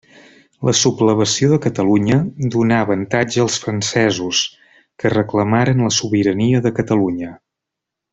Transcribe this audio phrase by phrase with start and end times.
[0.67, 2.15] La Sublevació de Catalunya,
[2.55, 4.41] donà avantatge als francesos,
[5.03, 7.31] que reclamaren la sobirania de Catalunya.